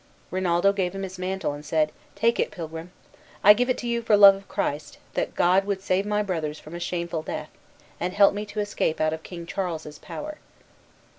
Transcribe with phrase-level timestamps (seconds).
[0.31, 2.91] Rinaldo gave him his mantle, and said, "Take it, pilgrim.
[3.43, 6.57] I give it you for the love of Christ, that God would save my brothers
[6.59, 7.49] from a shameful death,
[7.99, 10.39] and help me to escape out of King Charles's power."